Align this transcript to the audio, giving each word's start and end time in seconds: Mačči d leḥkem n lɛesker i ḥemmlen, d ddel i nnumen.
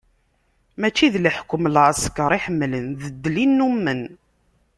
Mačči 0.79 1.07
d 1.13 1.15
leḥkem 1.23 1.63
n 1.69 1.73
lɛesker 1.75 2.31
i 2.37 2.39
ḥemmlen, 2.45 2.87
d 3.01 3.03
ddel 3.13 3.35
i 3.43 3.45
nnumen. 3.49 4.01